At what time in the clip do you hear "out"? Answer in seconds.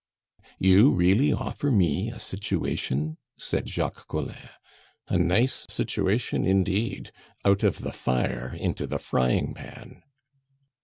7.45-7.61